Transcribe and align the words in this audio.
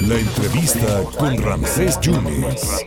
La 0.00 0.18
entrevista 0.18 1.02
con 1.18 1.36
Ramsés 1.38 1.98
Yunes. 2.00 2.84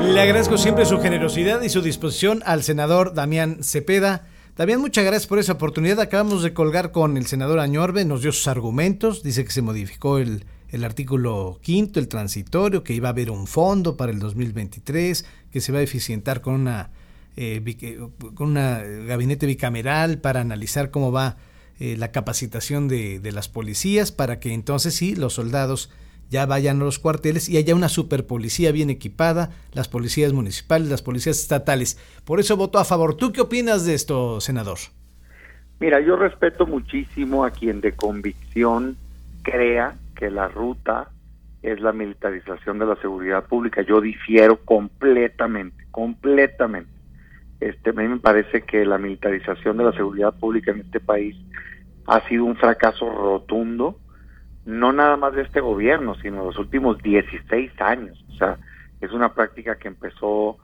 Le 0.00 0.20
agradezco 0.20 0.56
siempre 0.56 0.86
su 0.86 0.98
generosidad 0.98 1.62
y 1.62 1.68
su 1.68 1.82
disposición 1.82 2.42
al 2.46 2.62
senador 2.62 3.14
Damián 3.14 3.58
Cepeda. 3.62 4.26
Damián, 4.56 4.80
muchas 4.80 5.04
gracias 5.04 5.26
por 5.26 5.38
esa 5.38 5.54
oportunidad. 5.54 6.00
Acabamos 6.00 6.42
de 6.42 6.54
colgar 6.54 6.92
con 6.92 7.16
el 7.16 7.26
senador 7.26 7.58
Añorbe, 7.58 8.04
nos 8.04 8.22
dio 8.22 8.32
sus 8.32 8.46
argumentos, 8.46 9.22
dice 9.22 9.44
que 9.44 9.50
se 9.50 9.62
modificó 9.62 10.18
el, 10.18 10.44
el 10.70 10.84
artículo 10.84 11.58
quinto, 11.62 11.98
el 11.98 12.08
transitorio, 12.08 12.84
que 12.84 12.94
iba 12.94 13.08
a 13.08 13.12
haber 13.12 13.30
un 13.30 13.46
fondo 13.46 13.96
para 13.96 14.12
el 14.12 14.18
2023, 14.18 15.24
que 15.50 15.60
se 15.60 15.72
va 15.72 15.78
a 15.80 15.82
eficientar 15.82 16.40
con 16.40 16.54
una 16.54 16.90
eh, 17.40 17.76
con 18.34 18.48
una 18.48 18.80
gabinete 18.80 19.46
bicameral 19.46 20.18
para 20.18 20.40
analizar 20.40 20.90
cómo 20.90 21.12
va 21.12 21.36
eh, 21.80 21.96
la 21.96 22.10
capacitación 22.12 22.88
de, 22.88 23.20
de, 23.20 23.32
las 23.32 23.48
policías 23.48 24.12
para 24.12 24.40
que 24.40 24.52
entonces 24.52 24.94
sí 24.94 25.14
los 25.14 25.34
soldados 25.34 25.90
ya 26.30 26.44
vayan 26.46 26.80
a 26.80 26.84
los 26.84 26.98
cuarteles 26.98 27.48
y 27.48 27.56
haya 27.56 27.74
una 27.74 27.88
superpolicía 27.88 28.72
bien 28.72 28.90
equipada, 28.90 29.50
las 29.72 29.88
policías 29.88 30.32
municipales, 30.32 30.88
las 30.88 31.02
policías 31.02 31.38
estatales. 31.38 31.98
Por 32.24 32.40
eso 32.40 32.56
votó 32.56 32.78
a 32.78 32.84
favor. 32.84 33.14
¿Tú 33.16 33.32
qué 33.32 33.40
opinas 33.40 33.86
de 33.86 33.94
esto, 33.94 34.40
senador? 34.40 34.78
Mira, 35.80 36.00
yo 36.00 36.16
respeto 36.16 36.66
muchísimo 36.66 37.44
a 37.44 37.50
quien 37.50 37.80
de 37.80 37.92
convicción 37.92 38.96
crea 39.42 39.94
que 40.16 40.30
la 40.30 40.48
ruta 40.48 41.08
es 41.62 41.80
la 41.80 41.92
militarización 41.92 42.78
de 42.78 42.86
la 42.86 42.96
seguridad 42.96 43.44
pública. 43.44 43.82
Yo 43.82 44.00
difiero 44.00 44.56
completamente, 44.64 45.84
completamente. 45.90 46.90
Este, 47.60 47.90
a 47.90 47.92
mí 47.92 48.06
me 48.06 48.18
parece 48.18 48.62
que 48.62 48.84
la 48.84 48.98
militarización 48.98 49.76
de 49.78 49.84
la 49.84 49.92
seguridad 49.92 50.34
pública 50.34 50.70
en 50.70 50.80
este 50.80 51.00
país 51.00 51.36
ha 52.08 52.26
sido 52.26 52.46
un 52.46 52.56
fracaso 52.56 53.10
rotundo, 53.10 53.98
no 54.64 54.92
nada 54.94 55.18
más 55.18 55.34
de 55.34 55.42
este 55.42 55.60
gobierno, 55.60 56.14
sino 56.16 56.42
los 56.42 56.58
últimos 56.58 57.02
16 57.02 57.70
años. 57.80 58.24
O 58.30 58.32
sea, 58.32 58.58
es 59.02 59.12
una 59.12 59.34
práctica 59.34 59.76
que 59.76 59.88
empezó, 59.88 60.56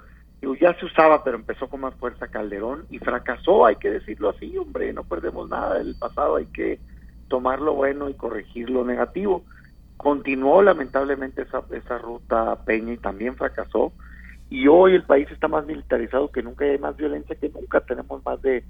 ya 0.58 0.72
se 0.78 0.86
usaba, 0.86 1.22
pero 1.22 1.36
empezó 1.36 1.68
con 1.68 1.83
más 1.83 1.94
fuerza 1.96 2.28
Calderón 2.28 2.86
y 2.88 2.98
fracasó, 2.98 3.66
hay 3.66 3.77
que 3.77 3.91
decirlo 3.91 4.30
así, 4.30 4.56
hombre, 4.56 4.91
no 4.94 5.05
perdemos 5.05 5.50
nada 5.50 5.74
del 5.78 5.94
pasado, 5.96 6.36
hay 6.36 6.46
que 6.46 6.80
tomar 7.28 7.61
lo 7.61 7.74
bueno 7.74 8.08
y 8.08 8.14
corregir 8.14 8.70
lo 8.70 8.83
negativo. 8.83 9.44
Continuó 9.98 10.62
lamentablemente 10.62 11.42
esa, 11.42 11.62
esa 11.72 11.98
ruta 11.98 12.56
Peña 12.64 12.94
y 12.94 12.98
también 12.98 13.36
fracasó 13.36 13.92
y 14.48 14.66
hoy 14.66 14.94
el 14.94 15.02
país 15.02 15.30
está 15.30 15.48
más 15.48 15.66
militarizado 15.66 16.30
que 16.30 16.42
nunca, 16.42 16.64
hay 16.64 16.78
más 16.78 16.96
violencia 16.96 17.36
que 17.36 17.50
nunca, 17.50 17.80
tenemos 17.80 18.24
más 18.24 18.40
de 18.40 18.64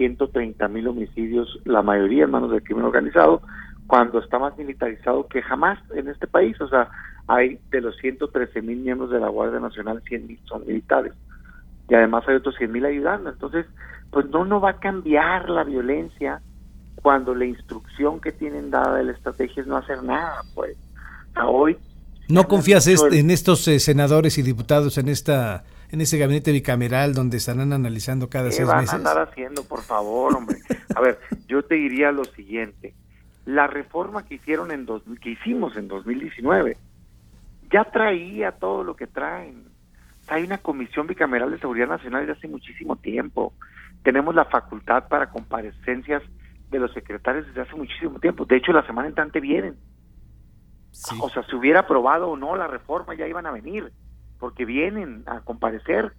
130 0.00 0.66
mil 0.68 0.88
homicidios, 0.88 1.58
la 1.66 1.82
mayoría 1.82 2.24
en 2.24 2.30
manos 2.30 2.50
del 2.50 2.62
crimen 2.62 2.86
organizado, 2.86 3.42
cuando 3.86 4.18
está 4.20 4.38
más 4.38 4.56
militarizado 4.56 5.28
que 5.28 5.42
jamás 5.42 5.78
en 5.94 6.08
este 6.08 6.26
país, 6.26 6.58
o 6.58 6.68
sea, 6.68 6.88
hay 7.26 7.58
de 7.70 7.82
los 7.82 7.94
113 7.98 8.62
mil 8.62 8.78
miembros 8.78 9.10
de 9.10 9.20
la 9.20 9.28
Guardia 9.28 9.60
Nacional, 9.60 10.02
100 10.08 10.26
mil 10.26 10.40
son 10.44 10.66
militares, 10.66 11.12
y 11.86 11.94
además 11.94 12.24
hay 12.26 12.36
otros 12.36 12.54
100 12.56 12.72
mil 12.72 12.86
ayudando, 12.86 13.28
entonces, 13.28 13.66
pues 14.10 14.24
no, 14.30 14.46
no 14.46 14.58
va 14.58 14.70
a 14.70 14.80
cambiar 14.80 15.50
la 15.50 15.64
violencia 15.64 16.40
cuando 17.02 17.34
la 17.34 17.44
instrucción 17.44 18.22
que 18.22 18.32
tienen 18.32 18.70
dada 18.70 18.96
de 18.96 19.04
la 19.04 19.12
estrategia 19.12 19.60
es 19.60 19.66
no 19.66 19.76
hacer 19.76 20.02
nada, 20.02 20.40
pues. 20.54 20.78
O 21.30 21.32
sea, 21.34 21.46
hoy 21.46 21.76
¿No 22.28 22.48
confías 22.48 22.86
en 22.86 23.30
estos 23.30 23.66
eh, 23.68 23.80
senadores 23.80 24.38
y 24.38 24.42
diputados 24.42 24.98
en 24.98 25.08
esta 25.08 25.64
en 25.90 26.00
ese 26.00 26.18
gabinete 26.18 26.52
bicameral 26.52 27.14
donde 27.14 27.38
estarán 27.38 27.72
analizando 27.72 28.28
cada 28.28 28.50
seis 28.50 28.66
van 28.66 28.78
meses? 28.82 28.94
a 28.94 28.96
andar 28.96 29.18
haciendo, 29.18 29.64
por 29.64 29.82
favor, 29.82 30.36
hombre? 30.36 30.58
A 30.94 31.00
ver, 31.00 31.18
yo 31.46 31.62
te 31.64 31.74
diría 31.74 32.12
lo 32.12 32.24
siguiente. 32.24 32.94
La 33.46 33.66
reforma 33.66 34.24
que 34.24 34.34
hicieron 34.34 34.70
en 34.70 34.86
dos, 34.86 35.02
que 35.20 35.30
hicimos 35.30 35.76
en 35.76 35.88
2019 35.88 36.76
ya 37.72 37.84
traía 37.84 38.52
todo 38.52 38.84
lo 38.84 38.96
que 38.96 39.06
traen. 39.06 39.64
Hay 40.28 40.44
una 40.44 40.58
comisión 40.58 41.06
bicameral 41.06 41.50
de 41.50 41.58
seguridad 41.58 41.88
nacional 41.88 42.26
desde 42.26 42.38
hace 42.38 42.48
muchísimo 42.48 42.96
tiempo. 42.96 43.52
Tenemos 44.02 44.34
la 44.34 44.44
facultad 44.44 45.08
para 45.08 45.30
comparecencias 45.30 46.22
de 46.70 46.78
los 46.78 46.92
secretarios 46.92 47.46
desde 47.46 47.62
hace 47.62 47.74
muchísimo 47.74 48.18
tiempo. 48.18 48.44
De 48.44 48.56
hecho, 48.56 48.72
la 48.72 48.86
semana 48.86 49.08
entrante 49.08 49.40
vienen. 49.40 49.76
O 51.20 51.28
sea, 51.30 51.42
si 51.44 51.56
hubiera 51.56 51.80
aprobado 51.80 52.28
o 52.28 52.36
no 52.36 52.56
la 52.56 52.66
reforma, 52.66 53.14
ya 53.14 53.26
iban 53.26 53.46
a 53.46 53.50
venir, 53.50 53.92
porque 54.40 54.64
vienen 54.64 55.22
a 55.26 55.40
comparecer 55.40 56.12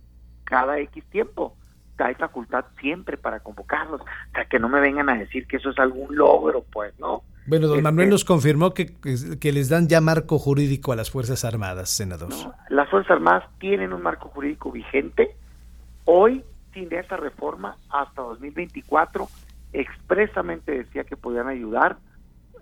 cada 0.45 0.79
X 0.79 1.03
tiempo. 1.09 1.57
Hay 1.97 2.15
facultad 2.15 2.65
siempre 2.79 3.17
para 3.17 3.41
convocarlos. 3.41 4.01
O 4.01 4.05
sea, 4.33 4.45
que 4.45 4.59
no 4.59 4.69
me 4.69 4.79
vengan 4.79 5.09
a 5.09 5.17
decir 5.17 5.45
que 5.45 5.57
eso 5.57 5.69
es 5.69 5.79
algún 5.79 6.15
logro, 6.15 6.63
pues, 6.71 6.97
¿no? 6.99 7.23
Bueno, 7.45 7.67
don 7.67 7.81
Manuel 7.83 8.09
nos 8.09 8.23
confirmó 8.23 8.73
que, 8.73 8.95
que, 9.39 9.51
les 9.51 9.69
dan 9.69 9.87
ya 9.87 9.99
marco 9.99 10.37
jurídico 10.37 10.93
a 10.93 10.95
las 10.95 11.11
Fuerzas 11.11 11.43
Armadas, 11.43 11.89
senador. 11.89 12.29
las 12.69 12.89
Fuerzas 12.89 13.11
Armadas 13.11 13.43
tienen 13.59 13.93
un 13.93 14.01
marco 14.01 14.29
jurídico 14.29 14.71
vigente. 14.71 15.35
Hoy, 16.05 16.43
sin 16.73 16.93
esa 16.93 17.17
reforma, 17.17 17.75
hasta 17.89 18.21
2024, 18.21 19.27
expresamente 19.73 20.71
decía 20.71 21.03
que 21.03 21.17
podían 21.17 21.47
ayudar 21.47 21.97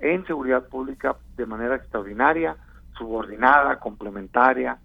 en 0.01 0.25
seguridad 0.25 0.67
pública 0.67 1.17
de 1.35 1.45
manera 1.45 1.75
extraordinaria, 1.75 2.55
subordinada, 2.97 3.79
complementaria, 3.79 4.77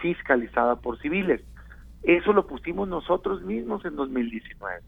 fiscalizada 0.00 0.76
por 0.76 0.98
civiles. 1.00 1.42
Eso 2.02 2.32
lo 2.32 2.46
pusimos 2.46 2.88
nosotros 2.88 3.42
mismos 3.42 3.84
en 3.84 3.96
2019. 3.96 4.80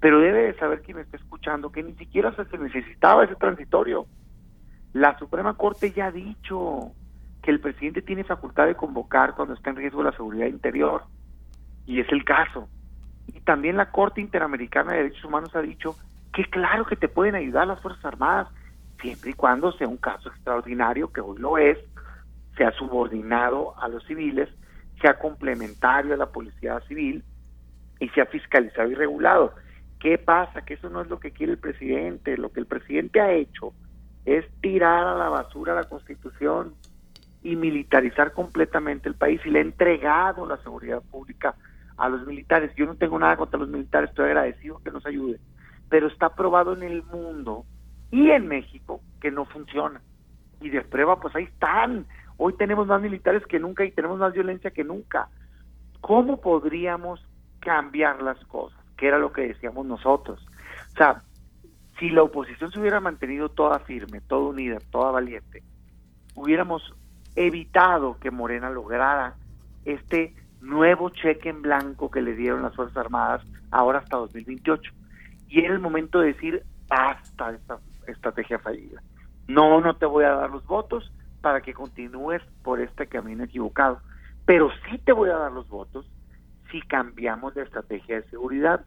Pero 0.00 0.20
debe 0.20 0.42
de 0.42 0.54
saber 0.54 0.82
quien 0.82 0.98
está 0.98 1.16
escuchando 1.16 1.72
que 1.72 1.82
ni 1.82 1.94
siquiera 1.94 2.34
se 2.34 2.58
necesitaba 2.58 3.24
ese 3.24 3.34
transitorio. 3.36 4.06
La 4.92 5.18
Suprema 5.18 5.54
Corte 5.54 5.92
ya 5.92 6.06
ha 6.06 6.12
dicho 6.12 6.92
que 7.42 7.50
el 7.50 7.60
presidente 7.60 8.02
tiene 8.02 8.24
facultad 8.24 8.66
de 8.66 8.74
convocar 8.74 9.34
cuando 9.34 9.54
está 9.54 9.70
en 9.70 9.76
riesgo 9.76 10.02
la 10.02 10.12
seguridad 10.12 10.46
interior. 10.46 11.04
Y 11.86 12.00
es 12.00 12.10
el 12.12 12.24
caso. 12.24 12.68
Y 13.26 13.40
también 13.40 13.76
la 13.76 13.90
Corte 13.90 14.20
Interamericana 14.20 14.92
de 14.92 14.98
Derechos 14.98 15.24
Humanos 15.24 15.54
ha 15.54 15.62
dicho 15.62 15.96
que 16.32 16.44
claro 16.44 16.86
que 16.86 16.96
te 16.96 17.08
pueden 17.08 17.34
ayudar 17.34 17.66
las 17.66 17.80
Fuerzas 17.80 18.04
Armadas, 18.04 18.48
siempre 19.00 19.30
y 19.30 19.34
cuando 19.34 19.72
sea 19.72 19.88
un 19.88 19.96
caso 19.96 20.28
extraordinario, 20.28 21.12
que 21.12 21.20
hoy 21.20 21.38
lo 21.38 21.58
es, 21.58 21.78
sea 22.56 22.72
subordinado 22.72 23.74
a 23.80 23.88
los 23.88 24.04
civiles, 24.04 24.48
sea 25.00 25.18
complementario 25.18 26.14
a 26.14 26.16
la 26.16 26.26
policía 26.26 26.80
civil 26.88 27.24
y 27.98 28.08
sea 28.10 28.26
fiscalizado 28.26 28.90
y 28.90 28.94
regulado. 28.94 29.54
¿Qué 29.98 30.18
pasa? 30.18 30.62
Que 30.62 30.74
eso 30.74 30.88
no 30.88 31.02
es 31.02 31.08
lo 31.08 31.20
que 31.20 31.32
quiere 31.32 31.52
el 31.52 31.58
presidente. 31.58 32.36
Lo 32.36 32.50
que 32.50 32.60
el 32.60 32.66
presidente 32.66 33.20
ha 33.20 33.32
hecho 33.32 33.72
es 34.24 34.44
tirar 34.60 35.06
a 35.06 35.14
la 35.14 35.28
basura 35.28 35.74
la 35.74 35.84
constitución 35.84 36.74
y 37.42 37.56
militarizar 37.56 38.32
completamente 38.32 39.08
el 39.08 39.14
país 39.14 39.40
y 39.44 39.50
le 39.50 39.60
ha 39.60 39.62
entregado 39.62 40.46
la 40.46 40.58
seguridad 40.58 41.02
pública 41.02 41.54
a 41.96 42.08
los 42.08 42.26
militares. 42.26 42.72
Yo 42.76 42.86
no 42.86 42.96
tengo 42.96 43.18
nada 43.18 43.36
contra 43.36 43.58
los 43.58 43.68
militares, 43.68 44.10
estoy 44.10 44.26
agradecido 44.26 44.80
que 44.82 44.90
nos 44.90 45.04
ayuden, 45.06 45.40
pero 45.88 46.06
está 46.06 46.34
probado 46.34 46.74
en 46.74 46.82
el 46.82 47.02
mundo 47.04 47.64
y 48.10 48.30
en 48.30 48.48
México 48.48 49.00
que 49.20 49.30
no 49.30 49.44
funciona. 49.44 50.00
Y 50.60 50.68
de 50.68 50.82
prueba, 50.82 51.18
pues 51.20 51.34
ahí 51.34 51.44
están. 51.44 52.06
Hoy 52.42 52.54
tenemos 52.54 52.86
más 52.86 53.02
militares 53.02 53.44
que 53.44 53.58
nunca 53.58 53.84
y 53.84 53.90
tenemos 53.90 54.18
más 54.18 54.32
violencia 54.32 54.70
que 54.70 54.82
nunca. 54.82 55.28
¿Cómo 56.00 56.40
podríamos 56.40 57.22
cambiar 57.58 58.22
las 58.22 58.42
cosas? 58.46 58.80
Que 58.96 59.08
era 59.08 59.18
lo 59.18 59.30
que 59.30 59.42
decíamos 59.42 59.84
nosotros. 59.84 60.40
O 60.94 60.96
sea, 60.96 61.22
si 61.98 62.08
la 62.08 62.22
oposición 62.22 62.72
se 62.72 62.80
hubiera 62.80 62.98
mantenido 62.98 63.50
toda 63.50 63.78
firme, 63.80 64.22
toda 64.22 64.48
unida, 64.48 64.78
toda 64.90 65.10
valiente, 65.10 65.62
hubiéramos 66.34 66.94
evitado 67.36 68.16
que 68.18 68.30
Morena 68.30 68.70
lograra 68.70 69.34
este 69.84 70.34
nuevo 70.62 71.10
cheque 71.10 71.50
en 71.50 71.60
blanco 71.60 72.10
que 72.10 72.22
le 72.22 72.34
dieron 72.34 72.62
las 72.62 72.74
Fuerzas 72.74 72.96
Armadas 72.96 73.44
ahora 73.70 73.98
hasta 73.98 74.16
2028. 74.16 74.90
Y 75.50 75.60
era 75.62 75.74
el 75.74 75.80
momento 75.80 76.20
de 76.20 76.28
decir, 76.28 76.64
basta 76.88 77.50
esta 77.50 77.78
estrategia 78.06 78.58
fallida. 78.58 79.02
No, 79.46 79.82
no 79.82 79.94
te 79.96 80.06
voy 80.06 80.24
a 80.24 80.30
dar 80.30 80.48
los 80.48 80.66
votos 80.66 81.12
para 81.40 81.60
que 81.60 81.74
continúes 81.74 82.42
por 82.62 82.80
este 82.80 83.06
camino 83.06 83.44
equivocado, 83.44 84.00
pero 84.44 84.70
sí 84.88 84.98
te 84.98 85.12
voy 85.12 85.30
a 85.30 85.36
dar 85.36 85.52
los 85.52 85.68
votos 85.68 86.06
si 86.70 86.80
cambiamos 86.82 87.54
de 87.54 87.62
estrategia 87.62 88.16
de 88.20 88.28
seguridad. 88.30 88.84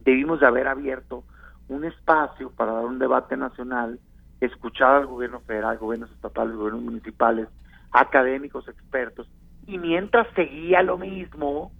Debimos 0.00 0.40
de 0.40 0.46
haber 0.46 0.68
abierto 0.68 1.24
un 1.68 1.84
espacio 1.84 2.50
para 2.50 2.72
dar 2.72 2.84
un 2.84 2.98
debate 2.98 3.36
nacional, 3.36 3.98
escuchar 4.40 4.96
al 4.96 5.06
gobierno 5.06 5.40
federal, 5.40 5.78
gobiernos 5.78 6.10
estatales, 6.12 6.56
gobiernos 6.56 6.82
municipales, 6.82 7.48
académicos, 7.92 8.66
expertos, 8.68 9.28
y 9.66 9.78
mientras 9.78 10.26
seguía 10.34 10.82
lo 10.82 10.98
mismo, 10.98 11.70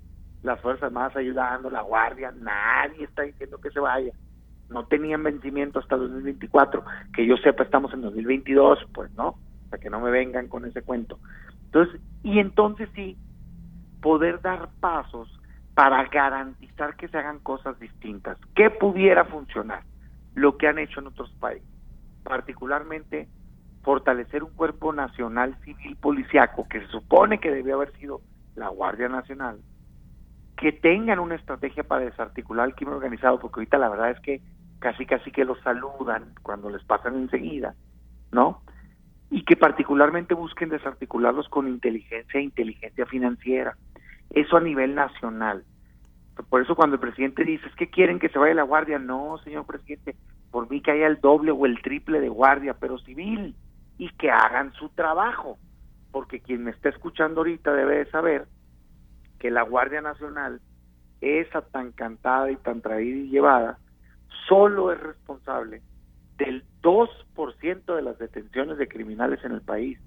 las 0.43 0.61
Fuerzas 0.61 0.85
Armadas 0.85 1.17
ayudando, 1.17 1.70
la 1.70 1.82
Guardia, 1.82 2.32
nadie 2.41 3.05
está 3.05 3.23
diciendo 3.23 3.58
que 3.61 3.70
se 3.70 3.81
vaya. 3.81 4.12
No 4.69 4.87
tenían 4.87 5.25
vencimiento 5.25 5.81
hasta 5.81 5.96
2024, 5.96 6.85
que 7.12 7.26
yo 7.26 7.37
sepa 7.38 7.64
estamos 7.64 7.93
en 7.93 8.03
2022, 8.03 8.87
pues 8.94 9.11
no, 9.14 9.37
para 9.70 9.81
que 9.81 9.90
no 9.90 10.00
me 10.00 10.11
vengan 10.11 10.49
con 10.49 10.64
ese 10.67 10.82
cuento. 10.82 11.19
Entonces, 11.67 12.00
y 12.22 12.40
entonces 12.40 12.88
sí, 12.94 13.17
poder 14.02 14.40
dar 14.43 14.70
pasos 14.81 15.28
para 15.75 16.05
garantizar 16.08 16.96
que 16.96 17.08
se 17.08 17.17
hagan 17.17 17.38
cosas 17.38 17.78
distintas. 17.78 18.37
¿Qué 18.55 18.70
pudiera 18.70 19.25
funcionar? 19.25 19.82
Lo 20.34 20.56
que 20.58 20.69
han 20.69 20.78
hecho 20.78 21.00
en 21.00 21.06
otros 21.08 21.31
países. 21.40 21.69
particularmente 22.22 23.28
fortalecer 23.82 24.44
un 24.44 24.50
cuerpo 24.50 24.93
nacional 24.93 25.56
civil 25.64 25.96
policiaco 25.96 26.69
que 26.69 26.81
se 26.81 26.87
supone 26.88 27.40
que 27.40 27.50
debió 27.50 27.76
haber 27.76 27.93
sido 27.96 28.20
la 28.55 28.69
Guardia 28.69 29.08
Nacional, 29.08 29.58
que 30.58 30.72
tengan 30.72 31.19
una 31.19 31.37
estrategia 31.37 31.82
para 31.84 32.05
desarticular 32.05 32.69
el 32.69 32.75
crimen 32.75 32.96
organizado, 32.96 33.38
porque 33.38 33.61
ahorita 33.61 33.78
la 33.78 33.88
verdad 33.88 34.11
es 34.11 34.20
que 34.20 34.43
casi 34.81 35.06
casi 35.06 35.31
que 35.31 35.46
los 35.46 35.58
saludan 35.61 36.34
cuando 36.43 36.69
les 36.69 36.84
pasan 36.84 37.17
enseguida, 37.17 37.75
¿no? 38.32 38.62
Y 39.31 39.44
que 39.44 39.56
particularmente 39.56 40.35
busquen 40.35 40.69
desarticularlos 40.69 41.49
con 41.49 41.69
inteligencia 41.69 42.41
e 42.41 42.44
inteligencia 42.44 43.06
financiera. 43.06 43.77
Eso 44.31 44.56
a 44.56 44.61
nivel 44.61 44.94
nacional. 44.94 45.65
Por 46.49 46.62
eso 46.62 46.75
cuando 46.75 46.94
el 46.94 47.00
presidente 47.00 47.44
dice, 47.44 47.67
es 47.67 47.75
que 47.77 47.91
quieren 47.91 48.19
que 48.19 48.29
se 48.29 48.38
vaya 48.38 48.55
la 48.55 48.62
guardia, 48.62 48.99
no, 48.99 49.38
señor 49.44 49.67
presidente, 49.67 50.17
por 50.50 50.71
mí 50.71 50.81
que 50.81 50.91
haya 50.93 51.06
el 51.06 51.21
doble 51.21 51.50
o 51.50 51.67
el 51.67 51.81
triple 51.82 52.21
de 52.21 52.29
guardia, 52.29 52.75
pero 52.75 52.99
civil, 52.99 53.55
y 53.99 54.09
que 54.17 54.31
hagan 54.31 54.73
su 54.73 54.88
trabajo, 54.88 55.59
porque 56.11 56.41
quien 56.41 56.65
me 56.65 56.71
está 56.71 56.88
escuchando 56.88 57.41
ahorita 57.41 57.73
debe 57.73 57.99
de 57.99 58.11
saber 58.11 58.47
que 59.38 59.50
la 59.50 59.62
Guardia 59.62 60.00
Nacional, 60.00 60.61
esa 61.21 61.62
tan 61.62 61.93
cantada 61.93 62.50
y 62.50 62.56
tan 62.56 62.81
traída 62.81 63.19
y 63.19 63.29
llevada, 63.29 63.79
solo 64.49 64.93
es 64.93 65.00
responsable 65.00 65.82
del 66.38 66.65
2% 66.82 67.94
de 67.94 68.03
las 68.03 68.19
detenciones 68.19 68.79
de 68.79 68.88
criminales 68.88 69.44
en 69.44 69.53
el 69.53 69.62
país. 69.62 69.99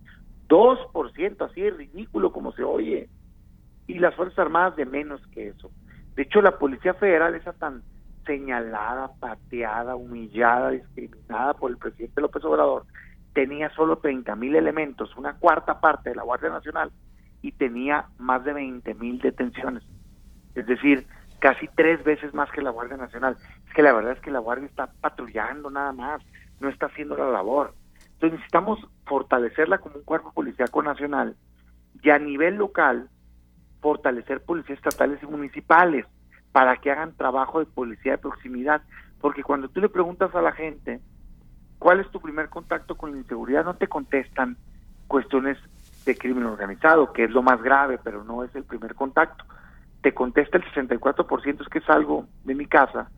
2%, 0.48 1.46
así 1.46 1.64
es 1.64 1.78
ridículo 1.78 2.32
como 2.32 2.52
se 2.54 2.64
oye. 2.64 3.10
Y 3.88 4.00
las 4.00 4.16
Fuerzas 4.16 4.40
Armadas 4.40 4.76
de 4.76 4.86
menos 4.86 5.22
que 5.28 5.50
eso. 5.50 5.72
De 6.16 6.24
hecho, 6.24 6.42
la 6.42 6.58
Policía 6.58 6.94
Federal, 6.94 7.36
esa 7.36 7.54
tan 7.54 7.84
señalada, 8.26 9.12
pateada, 9.20 9.96
humillada, 9.96 10.72
discriminada 10.72 11.54
por 11.56 11.72
el 11.72 11.78
presidente 11.78 12.22
López 12.22 12.44
Obrador, 12.46 12.86
tenía 13.34 13.70
solo 13.72 13.98
30 13.98 14.36
mil 14.36 14.56
elementos, 14.56 15.16
una 15.18 15.34
cuarta 15.34 15.80
parte 15.80 16.12
de 16.12 16.16
la 16.16 16.24
Guardia 16.24 16.50
Nacional, 16.50 16.92
y 17.42 17.52
tenía 17.52 18.06
más 18.18 18.44
de 18.46 18.54
20 18.54 18.94
mil 18.96 19.20
detenciones. 19.20 19.84
Es 20.56 20.66
decir, 20.66 21.06
casi 21.40 21.68
tres 21.76 22.04
veces 22.04 22.34
más 22.34 22.50
que 22.52 22.62
la 22.62 22.70
Guardia 22.70 22.96
Nacional. 22.96 23.36
Es 23.68 23.74
que 23.74 23.82
la 23.82 23.92
verdad 23.92 24.14
es 24.14 24.20
que 24.22 24.32
la 24.32 24.40
Guardia 24.40 24.68
está 24.68 24.88
patrullando 25.02 25.70
nada 25.70 25.92
más, 25.92 26.22
no 26.60 26.70
está 26.70 26.88
haciendo 26.88 27.18
la 27.18 27.30
labor. 27.30 27.74
Entonces 28.14 28.34
necesitamos 28.34 28.80
fortalecerla 29.06 29.80
como 29.80 29.98
un 29.98 30.04
cuerpo 30.04 30.32
policíaco 30.32 30.82
nacional 30.82 31.36
y 32.02 32.10
a 32.10 32.20
nivel 32.20 32.56
local 32.56 33.10
fortalecer 33.82 34.42
policías 34.42 34.78
estatales 34.78 35.22
y 35.22 35.26
municipales 35.26 36.06
para 36.52 36.78
que 36.78 36.92
hagan 36.92 37.16
trabajo 37.16 37.60
de 37.60 37.66
policía 37.66 38.14
de 38.14 38.18
proximidad. 38.20 38.82
Porque 39.20 39.44
cuando 39.44 39.68
tú 39.68 39.82
le 39.82 39.90
preguntas 39.90 40.34
a 40.36 40.42
la 40.42 40.54
gente, 40.54 41.02
¿cuál 41.80 42.00
es 42.00 42.10
tu 42.12 42.22
primer 42.22 42.50
contacto 42.50 42.96
con 42.96 43.12
la 43.12 43.18
inseguridad? 43.18 43.66
No 43.66 43.76
te 43.76 43.88
contestan 43.88 44.58
cuestiones 45.08 45.58
de 46.06 46.18
crimen 46.18 46.46
organizado, 46.46 47.12
que 47.12 47.26
es 47.26 47.32
lo 47.32 47.42
más 47.42 47.62
grave, 47.62 48.00
pero 48.04 48.24
no 48.24 48.44
es 48.44 48.56
el 48.56 48.64
primer 48.64 48.96
contacto. 48.96 49.44
Te 50.02 50.14
contesta 50.14 50.58
el 50.58 50.64
64% 50.66 51.62
es 51.62 51.68
que 51.68 51.82
salgo 51.82 52.28
de 52.44 52.56
mi 52.56 52.66
casa 52.66 53.10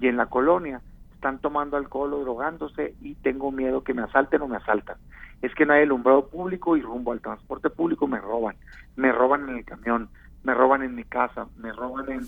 y 0.00 0.08
en 0.08 0.16
la 0.16 0.26
colonia 0.26 0.80
están 1.22 1.38
tomando 1.38 1.76
alcohol 1.76 2.14
o 2.14 2.20
drogándose 2.20 2.96
y 3.00 3.14
tengo 3.14 3.52
miedo 3.52 3.84
que 3.84 3.94
me 3.94 4.02
asalten 4.02 4.42
o 4.42 4.48
me 4.48 4.56
asaltan. 4.56 4.96
Es 5.40 5.54
que 5.54 5.64
no 5.64 5.72
hay 5.72 5.82
alumbrado 5.82 6.26
público 6.26 6.76
y 6.76 6.82
rumbo 6.82 7.12
al 7.12 7.20
transporte 7.20 7.70
público 7.70 8.08
me 8.08 8.18
roban. 8.18 8.56
Me 8.96 9.12
roban 9.12 9.48
en 9.48 9.58
el 9.58 9.64
camión, 9.64 10.08
me 10.42 10.52
roban 10.52 10.82
en 10.82 10.96
mi 10.96 11.04
casa, 11.04 11.46
me 11.56 11.72
roban 11.72 12.10
en 12.10 12.22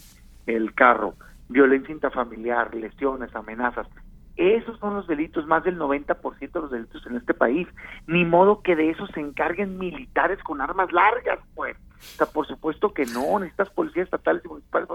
el 0.46 0.74
carro, 0.74 1.14
violencia 1.48 1.92
intrafamiliar, 1.92 2.72
lesiones, 2.72 3.34
amenazas. 3.34 3.88
Esos 4.36 4.78
son 4.78 4.94
los 4.94 5.08
delitos, 5.08 5.44
más 5.44 5.64
del 5.64 5.76
90% 5.76 6.52
de 6.52 6.60
los 6.60 6.70
delitos 6.70 7.04
en 7.06 7.16
este 7.16 7.34
país. 7.34 7.66
Ni 8.06 8.24
modo 8.24 8.62
que 8.62 8.76
de 8.76 8.90
eso 8.90 9.08
se 9.08 9.18
encarguen 9.18 9.76
militares 9.76 10.40
con 10.44 10.60
armas 10.60 10.92
largas, 10.92 11.40
pues. 11.56 11.76
O 11.96 12.16
sea, 12.16 12.26
por 12.26 12.46
supuesto 12.46 12.94
que 12.94 13.06
no, 13.06 13.40
necesitas 13.40 13.70
policías 13.70 14.04
estatales 14.04 14.44
y 14.44 14.48
municipales. 14.48 14.88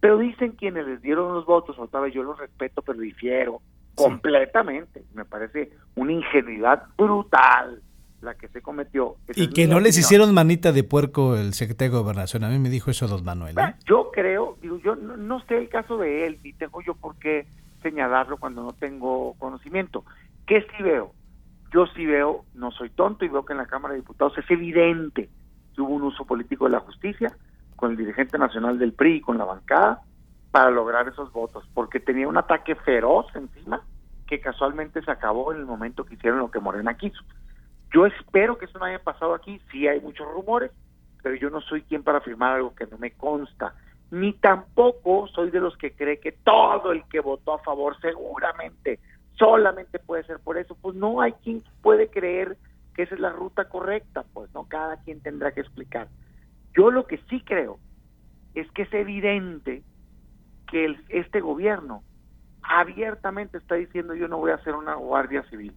Pero 0.00 0.18
dicen 0.18 0.52
quienes 0.52 0.86
les 0.86 1.02
dieron 1.02 1.34
los 1.34 1.44
votos, 1.44 1.78
otra 1.78 2.00
vez 2.00 2.14
yo 2.14 2.22
los 2.22 2.38
respeto, 2.38 2.82
pero 2.82 2.98
difiero 2.98 3.60
completamente. 3.94 5.04
Me 5.14 5.24
parece 5.24 5.70
una 5.94 6.12
ingenuidad 6.12 6.84
brutal 6.96 7.82
la 8.22 8.34
que 8.34 8.48
se 8.48 8.60
cometió. 8.60 9.16
y 9.34 9.48
que 9.48 9.66
no 9.66 9.80
les 9.80 9.96
hicieron 9.96 10.34
manita 10.34 10.72
de 10.72 10.84
puerco 10.84 11.36
el 11.36 11.54
secretario 11.54 11.92
de 11.92 11.98
Gobernación. 11.98 12.44
A 12.44 12.48
mí 12.48 12.58
me 12.58 12.68
dijo 12.68 12.90
eso 12.90 13.08
don 13.08 13.24
Manuel. 13.24 13.58
¿eh? 13.58 13.74
Yo 13.86 14.10
creo, 14.12 14.58
digo, 14.60 14.78
yo 14.78 14.94
no, 14.94 15.16
no, 15.16 15.40
sé 15.46 15.56
el 15.56 15.68
caso 15.68 15.96
de 15.96 16.26
él, 16.26 16.38
ni 16.42 16.52
tengo 16.52 16.82
yo 16.82 16.94
por 16.94 17.16
qué 17.16 17.46
señalarlo 17.82 18.36
cuando 18.36 18.62
no 18.62 18.72
tengo 18.72 19.34
conocimiento. 19.38 20.04
¿Qué 20.46 20.62
sí 20.62 20.82
veo? 20.82 21.14
Yo 21.72 21.86
sí 21.94 22.04
veo, 22.04 22.44
no 22.54 22.72
soy 22.72 22.90
tonto 22.90 23.24
y 23.24 23.28
veo 23.28 23.44
que 23.44 23.52
en 23.52 23.58
la 23.58 23.66
Cámara 23.66 23.94
de 23.94 24.00
Diputados 24.00 24.36
es 24.36 24.50
evidente 24.50 25.30
que 25.74 25.80
hubo 25.80 25.94
un 25.94 26.02
uso 26.02 26.24
político 26.24 26.64
de 26.64 26.72
la 26.72 26.80
justicia 26.80 27.34
con 27.80 27.92
el 27.92 27.96
dirigente 27.96 28.38
nacional 28.38 28.78
del 28.78 28.92
PRI 28.92 29.16
y 29.16 29.20
con 29.20 29.38
la 29.38 29.44
bancada 29.44 30.02
para 30.52 30.70
lograr 30.70 31.08
esos 31.08 31.32
votos, 31.32 31.64
porque 31.74 31.98
tenía 31.98 32.28
un 32.28 32.36
ataque 32.36 32.74
feroz 32.74 33.26
encima 33.34 33.82
que 34.26 34.40
casualmente 34.40 35.02
se 35.02 35.10
acabó 35.10 35.52
en 35.52 35.58
el 35.58 35.66
momento 35.66 36.04
que 36.04 36.14
hicieron 36.14 36.38
lo 36.38 36.50
que 36.50 36.60
Morena 36.60 36.96
quiso. 36.96 37.22
Yo 37.92 38.06
espero 38.06 38.58
que 38.58 38.66
eso 38.66 38.78
no 38.78 38.84
haya 38.84 39.02
pasado 39.02 39.34
aquí, 39.34 39.60
sí 39.72 39.88
hay 39.88 40.00
muchos 40.00 40.28
rumores, 40.30 40.70
pero 41.22 41.34
yo 41.34 41.50
no 41.50 41.60
soy 41.60 41.82
quien 41.82 42.04
para 42.04 42.18
afirmar 42.18 42.56
algo 42.56 42.74
que 42.74 42.86
no 42.86 42.98
me 42.98 43.12
consta 43.12 43.74
ni 44.10 44.32
tampoco 44.32 45.28
soy 45.28 45.50
de 45.50 45.60
los 45.60 45.76
que 45.76 45.92
cree 45.92 46.18
que 46.18 46.32
todo 46.32 46.92
el 46.92 47.04
que 47.04 47.20
votó 47.20 47.54
a 47.54 47.58
favor 47.62 47.96
seguramente 48.00 48.98
solamente 49.38 49.98
puede 49.98 50.24
ser 50.24 50.40
por 50.40 50.58
eso. 50.58 50.76
Pues 50.80 50.96
no 50.96 51.20
hay 51.20 51.32
quien 51.44 51.62
puede 51.80 52.08
creer 52.08 52.56
que 52.94 53.04
esa 53.04 53.14
es 53.14 53.20
la 53.20 53.30
ruta 53.30 53.68
correcta, 53.68 54.24
pues 54.34 54.52
no, 54.52 54.64
cada 54.64 54.96
quien 55.02 55.20
tendrá 55.20 55.52
que 55.52 55.60
explicar. 55.60 56.08
Yo 56.76 56.90
lo 56.90 57.06
que 57.06 57.18
sí 57.28 57.42
creo 57.42 57.78
es 58.54 58.70
que 58.72 58.82
es 58.82 58.92
evidente 58.92 59.82
que 60.68 60.84
el, 60.84 61.04
este 61.08 61.40
gobierno 61.40 62.02
abiertamente 62.62 63.58
está 63.58 63.74
diciendo 63.74 64.14
yo 64.14 64.28
no 64.28 64.38
voy 64.38 64.52
a 64.52 64.56
hacer 64.56 64.74
una 64.74 64.94
guardia 64.94 65.42
civil, 65.44 65.72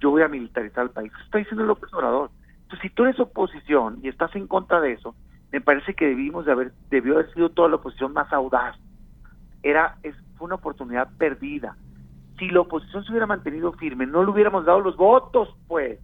yo 0.00 0.10
voy 0.10 0.22
a 0.22 0.28
militarizar 0.28 0.84
el 0.84 0.90
país. 0.90 1.12
Está 1.24 1.38
diciendo 1.38 1.64
López 1.64 1.92
Obrador. 1.92 2.30
Entonces, 2.62 2.80
si 2.82 2.94
tú 2.94 3.04
eres 3.04 3.18
oposición 3.18 3.98
y 4.02 4.08
estás 4.08 4.34
en 4.36 4.46
contra 4.46 4.80
de 4.80 4.92
eso, 4.92 5.14
me 5.50 5.60
parece 5.60 5.94
que 5.94 6.06
debimos 6.06 6.44
de 6.44 6.52
haber, 6.52 6.72
debió 6.90 7.14
haber 7.14 7.32
sido 7.32 7.48
toda 7.50 7.68
la 7.68 7.76
oposición 7.76 8.12
más 8.12 8.32
audaz. 8.32 8.76
Era, 9.62 9.96
es, 10.02 10.14
fue 10.36 10.46
una 10.46 10.56
oportunidad 10.56 11.08
perdida. 11.16 11.76
Si 12.38 12.48
la 12.50 12.60
oposición 12.60 13.04
se 13.04 13.10
hubiera 13.10 13.26
mantenido 13.26 13.72
firme, 13.72 14.06
no 14.06 14.22
le 14.22 14.30
hubiéramos 14.30 14.64
dado 14.66 14.80
los 14.80 14.96
votos, 14.96 15.48
pues. 15.66 15.98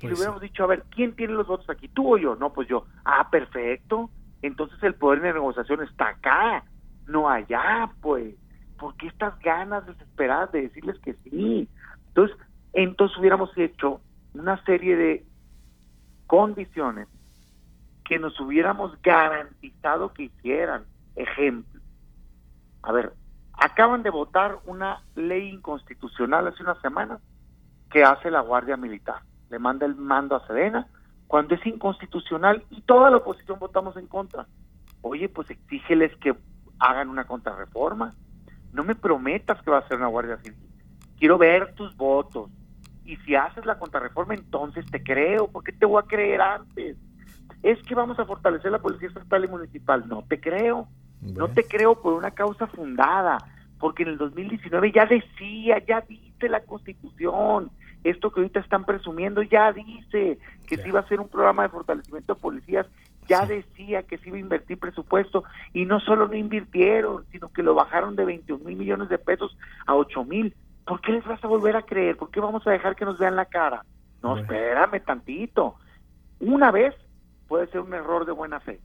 Y 0.00 0.06
le 0.06 0.08
pues 0.08 0.18
hubiéramos 0.18 0.40
dicho, 0.40 0.64
a 0.64 0.66
ver, 0.66 0.84
¿quién 0.90 1.14
tiene 1.14 1.34
los 1.34 1.46
votos 1.46 1.68
aquí? 1.70 1.88
¿Tú 1.88 2.14
o 2.14 2.18
yo? 2.18 2.36
No, 2.36 2.52
pues 2.52 2.68
yo. 2.68 2.86
Ah, 3.04 3.28
perfecto. 3.30 4.10
Entonces 4.42 4.82
el 4.82 4.94
poder 4.94 5.22
de 5.22 5.32
negociación 5.32 5.82
está 5.82 6.08
acá, 6.08 6.64
no 7.06 7.28
allá, 7.28 7.90
pues. 8.00 8.34
¿Por 8.78 8.96
qué 8.96 9.06
estas 9.06 9.38
ganas 9.40 9.86
desesperadas 9.86 10.52
de 10.52 10.62
decirles 10.62 10.98
que 10.98 11.14
sí? 11.14 11.68
Entonces, 12.08 12.36
entonces 12.72 13.16
hubiéramos 13.16 13.56
hecho 13.56 14.00
una 14.34 14.62
serie 14.64 14.96
de 14.96 15.24
condiciones 16.26 17.08
que 18.04 18.18
nos 18.18 18.38
hubiéramos 18.40 19.00
garantizado 19.00 20.12
que 20.12 20.24
hicieran. 20.24 20.84
Ejemplo. 21.16 21.80
A 22.82 22.92
ver, 22.92 23.12
acaban 23.52 24.02
de 24.02 24.10
votar 24.10 24.58
una 24.66 25.02
ley 25.14 25.48
inconstitucional 25.48 26.46
hace 26.48 26.62
unas 26.62 26.80
semanas 26.80 27.20
que 27.90 28.04
hace 28.04 28.30
la 28.30 28.40
Guardia 28.40 28.76
Militar. 28.76 29.22
Le 29.54 29.60
manda 29.60 29.86
el 29.86 29.94
mando 29.94 30.34
a 30.34 30.44
Sedena 30.48 30.88
cuando 31.28 31.54
es 31.54 31.64
inconstitucional 31.64 32.64
y 32.70 32.80
toda 32.80 33.08
la 33.08 33.18
oposición 33.18 33.60
votamos 33.60 33.96
en 33.96 34.08
contra. 34.08 34.48
Oye, 35.00 35.28
pues 35.28 35.48
exígeles 35.48 36.10
que 36.16 36.34
hagan 36.80 37.08
una 37.08 37.24
contrarreforma. 37.24 38.16
No 38.72 38.82
me 38.82 38.96
prometas 38.96 39.62
que 39.62 39.70
va 39.70 39.78
a 39.78 39.86
ser 39.86 39.98
una 39.98 40.08
Guardia 40.08 40.38
Civil. 40.38 40.58
Quiero 41.16 41.38
ver 41.38 41.72
tus 41.74 41.96
votos. 41.96 42.50
Y 43.04 43.14
si 43.18 43.36
haces 43.36 43.64
la 43.64 43.78
contrarreforma, 43.78 44.34
entonces 44.34 44.84
te 44.90 45.04
creo. 45.04 45.46
¿Por 45.46 45.62
qué 45.62 45.70
te 45.70 45.86
voy 45.86 46.02
a 46.02 46.08
creer 46.08 46.40
antes? 46.40 46.96
es 47.62 47.80
que 47.84 47.94
vamos 47.94 48.18
a 48.18 48.26
fortalecer 48.26 48.72
la 48.72 48.80
policía 48.80 49.08
estatal 49.08 49.44
y 49.44 49.48
municipal. 49.48 50.04
No 50.06 50.22
te 50.28 50.40
creo. 50.40 50.88
No 51.22 51.48
te 51.48 51.64
creo 51.64 52.02
por 52.02 52.14
una 52.14 52.32
causa 52.32 52.66
fundada, 52.66 53.38
porque 53.78 54.02
en 54.02 54.10
el 54.10 54.18
2019 54.18 54.92
ya 54.92 55.06
decía, 55.06 55.78
ya 55.86 56.02
dice 56.02 56.50
la 56.50 56.60
Constitución, 56.60 57.70
esto 58.04 58.30
que 58.30 58.40
ahorita 58.40 58.60
están 58.60 58.84
presumiendo 58.84 59.42
ya 59.42 59.72
dice 59.72 60.38
que 60.66 60.76
se 60.76 60.88
iba 60.88 61.00
a 61.00 61.02
hacer 61.02 61.20
un 61.20 61.28
programa 61.28 61.64
de 61.64 61.70
fortalecimiento 61.70 62.34
de 62.34 62.40
policías, 62.40 62.86
ya 63.26 63.46
decía 63.46 64.02
que 64.02 64.18
se 64.18 64.28
iba 64.28 64.36
a 64.36 64.40
invertir 64.40 64.78
presupuesto 64.78 65.44
y 65.72 65.86
no 65.86 65.98
solo 66.00 66.28
no 66.28 66.34
invirtieron, 66.34 67.24
sino 67.32 67.48
que 67.48 67.62
lo 67.62 67.74
bajaron 67.74 68.14
de 68.14 68.26
21 68.26 68.62
mil 68.64 68.76
millones 68.76 69.08
de 69.08 69.18
pesos 69.18 69.56
a 69.86 69.94
8 69.94 70.24
mil. 70.24 70.54
¿Por 70.86 71.00
qué 71.00 71.12
les 71.12 71.24
vas 71.24 71.42
a 71.42 71.48
volver 71.48 71.76
a 71.76 71.82
creer? 71.82 72.16
¿Por 72.16 72.30
qué 72.30 72.40
vamos 72.40 72.66
a 72.66 72.70
dejar 72.70 72.94
que 72.94 73.06
nos 73.06 73.18
vean 73.18 73.36
la 73.36 73.46
cara? 73.46 73.84
No, 74.22 74.36
espérame 74.36 75.00
tantito. 75.00 75.76
Una 76.40 76.70
vez 76.70 76.94
puede 77.48 77.66
ser 77.68 77.80
un 77.80 77.94
error 77.94 78.26
de 78.26 78.32
buena 78.32 78.60
fe. 78.60 78.80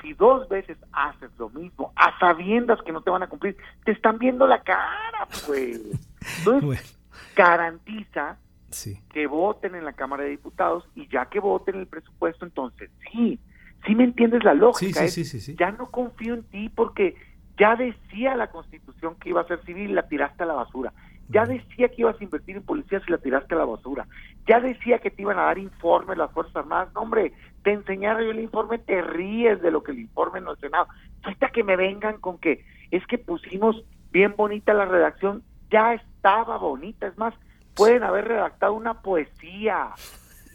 Si 0.00 0.14
dos 0.14 0.48
veces 0.48 0.78
haces 0.92 1.30
lo 1.38 1.48
mismo, 1.50 1.92
a 1.96 2.16
sabiendas 2.18 2.80
que 2.82 2.92
no 2.92 3.02
te 3.02 3.10
van 3.10 3.22
a 3.22 3.28
cumplir, 3.28 3.56
te 3.84 3.92
están 3.92 4.18
viendo 4.18 4.46
la 4.46 4.60
cara, 4.62 5.26
pues. 5.46 5.80
Entonces, 6.38 6.98
garantiza 7.34 8.36
Sí. 8.72 9.00
que 9.12 9.26
voten 9.26 9.74
en 9.74 9.84
la 9.84 9.92
Cámara 9.92 10.24
de 10.24 10.30
Diputados 10.30 10.88
y 10.94 11.08
ya 11.08 11.26
que 11.26 11.40
voten 11.40 11.76
el 11.76 11.86
presupuesto, 11.86 12.44
entonces 12.44 12.90
sí, 13.10 13.38
sí 13.86 13.94
me 13.94 14.04
entiendes 14.04 14.44
la 14.44 14.54
lógica. 14.54 15.00
Sí, 15.00 15.06
es, 15.06 15.14
sí, 15.14 15.24
sí, 15.24 15.38
sí, 15.38 15.52
sí. 15.52 15.56
Ya 15.58 15.70
no 15.70 15.90
confío 15.90 16.34
en 16.34 16.42
ti 16.44 16.68
porque 16.68 17.14
ya 17.58 17.76
decía 17.76 18.34
la 18.34 18.48
Constitución 18.48 19.16
que 19.20 19.28
iba 19.28 19.40
a 19.40 19.46
ser 19.46 19.62
civil 19.64 19.90
y 19.90 19.94
la 19.94 20.08
tiraste 20.08 20.42
a 20.42 20.46
la 20.46 20.54
basura. 20.54 20.92
Ya 21.28 21.46
decía 21.46 21.88
que 21.88 22.02
ibas 22.02 22.20
a 22.20 22.24
invertir 22.24 22.56
en 22.56 22.62
policías 22.62 23.02
y 23.06 23.10
la 23.10 23.18
tiraste 23.18 23.54
a 23.54 23.58
la 23.58 23.64
basura. 23.64 24.06
Ya 24.46 24.60
decía 24.60 24.98
que 24.98 25.10
te 25.10 25.22
iban 25.22 25.38
a 25.38 25.44
dar 25.44 25.58
informes 25.58 26.18
las 26.18 26.30
Fuerzas 26.32 26.56
Armadas. 26.56 26.92
No, 26.94 27.02
hombre, 27.02 27.32
te 27.62 27.72
enseñara 27.72 28.22
yo 28.22 28.32
el 28.32 28.40
informe, 28.40 28.78
te 28.78 29.00
ríes 29.00 29.62
de 29.62 29.70
lo 29.70 29.82
que 29.82 29.92
el 29.92 30.00
informe 30.00 30.40
no 30.40 30.56
Senado. 30.56 30.88
Ahorita 31.22 31.50
que 31.50 31.64
me 31.64 31.76
vengan 31.76 32.18
con 32.18 32.38
que 32.38 32.64
es 32.90 33.06
que 33.06 33.18
pusimos 33.18 33.82
bien 34.10 34.34
bonita 34.36 34.74
la 34.74 34.84
redacción, 34.84 35.42
ya 35.70 35.94
estaba 35.94 36.58
bonita. 36.58 37.06
Es 37.06 37.16
más, 37.16 37.34
pueden 37.74 38.02
haber 38.02 38.26
redactado 38.28 38.74
una 38.74 39.02
poesía. 39.02 39.88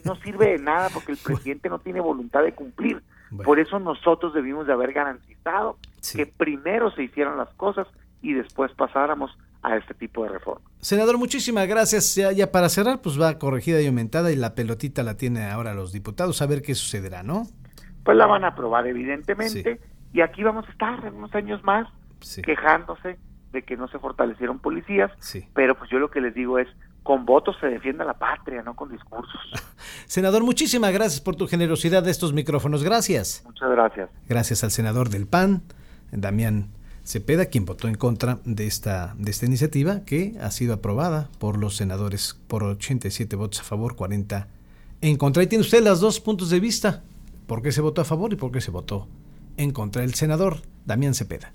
No 0.06 0.16
sirve 0.18 0.52
de 0.52 0.60
nada 0.60 0.90
porque 0.94 1.12
el 1.12 1.18
presidente 1.18 1.70
no 1.70 1.80
tiene 1.80 2.00
voluntad 2.00 2.44
de 2.44 2.54
cumplir. 2.54 3.02
Bueno. 3.30 3.44
Por 3.46 3.60
eso 3.60 3.78
nosotros 3.80 4.34
debimos 4.34 4.68
de 4.68 4.74
haber 4.74 4.94
garantizado 4.94 5.78
Sí. 6.02 6.18
que 6.18 6.26
primero 6.26 6.92
se 6.92 7.04
hicieran 7.04 7.38
las 7.38 7.50
cosas 7.56 7.88
y 8.22 8.34
después 8.34 8.72
pasáramos 8.74 9.38
a 9.64 9.76
este 9.76 9.94
tipo 9.94 10.24
de 10.24 10.30
reforma. 10.30 10.62
Senador, 10.80 11.18
muchísimas 11.18 11.68
gracias. 11.68 12.16
Ya, 12.16 12.32
ya 12.32 12.52
para 12.52 12.70
cerrar, 12.70 13.02
pues 13.02 13.20
va 13.20 13.38
corregida 13.38 13.82
y 13.82 13.88
aumentada 13.88 14.32
y 14.32 14.36
la 14.36 14.56
pelotita 14.56 15.04
la 15.04 15.18
tiene 15.18 15.46
ahora 15.50 15.74
los 15.74 15.92
diputados. 15.92 16.42
A 16.42 16.46
ver 16.46 16.62
qué 16.62 16.74
sucederá, 16.76 17.24
¿no? 17.24 17.44
Pues 18.06 18.16
la 18.16 18.28
van 18.28 18.46
a 18.46 18.50
aprobar 18.50 18.88
evidentemente 18.88 19.82
y 20.14 20.22
aquí 20.22 20.44
vamos 20.44 20.66
a 20.68 20.72
estar 20.72 21.04
en 21.06 21.16
unos 21.16 21.34
años 21.36 21.62
más 21.64 21.88
Sí. 22.22 22.42
quejándose 22.42 23.18
de 23.52 23.62
que 23.64 23.76
no 23.76 23.88
se 23.90 24.00
fortalecieron 24.00 24.60
policías, 24.60 25.12
Sí. 25.20 25.48
pero 25.54 25.76
pues 25.76 25.90
yo 25.90 26.00
lo 26.00 26.10
que 26.10 26.22
les 26.22 26.34
digo 26.34 26.60
es, 26.60 26.68
con 27.08 27.26
votos 27.26 27.56
se 27.62 27.68
defienda 27.68 28.04
la 28.04 28.16
patria, 28.16 28.62
no 28.62 28.76
con 28.76 28.92
discursos. 28.92 29.40
Senador, 30.08 30.44
muchísimas 30.44 30.92
gracias 30.92 31.22
por 31.22 31.38
tu 31.38 31.48
generosidad 31.48 32.04
de 32.04 32.12
estos 32.12 32.34
micrófonos. 32.34 32.84
Gracias. 32.84 33.44
Muchas 33.46 33.70
gracias. 33.70 34.10
Gracias 34.28 34.66
al 34.66 34.72
senador 34.72 35.08
del 35.08 35.26
PAN, 35.26 35.62
Damián 36.12 36.68
Cepeda, 37.06 37.46
quien 37.46 37.64
votó 37.64 37.88
en 37.88 37.96
contra 37.96 38.40
de 38.44 38.68
esta, 38.68 39.16
de 39.18 39.32
esta 39.32 39.46
iniciativa 39.46 40.02
que 40.02 40.36
ha 40.42 40.52
sido 40.52 40.74
aprobada 40.74 41.30
por 41.40 41.58
los 41.58 41.78
senadores 41.78 42.38
por 42.50 42.66
87 42.66 43.38
votos 43.38 43.62
a 43.62 43.64
favor, 43.64 43.96
40 43.96 44.50
en 45.00 45.16
contra. 45.16 45.44
Y 45.44 45.48
tiene 45.48 45.62
usted 45.62 45.82
los 45.82 46.02
dos 46.02 46.20
puntos 46.20 46.50
de 46.50 46.60
vista. 46.60 47.04
¿Por 47.48 47.62
qué 47.62 47.72
se 47.72 47.80
votó 47.80 48.02
a 48.02 48.06
favor 48.06 48.34
y 48.34 48.36
por 48.36 48.52
qué 48.52 48.60
se 48.60 48.72
votó 48.72 49.08
en 49.56 49.72
contra? 49.72 50.04
El 50.04 50.14
senador 50.14 50.58
Damián 50.86 51.14
Cepeda. 51.14 51.54